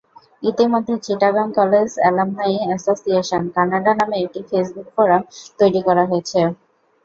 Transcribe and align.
ইতিমধ্যে 0.43 0.95
Chittagong 1.05 1.47
college 1.59 1.89
alumni 1.97 2.55
association, 2.61 3.41
Canada 3.55 3.91
নামে 3.99 4.15
একটি 4.23 4.39
ফেসবুক 4.49 4.87
ফোরাম 4.95 5.21
তৈরি 5.59 5.81
করা 5.87 6.03
হয়েছে। 6.09 6.39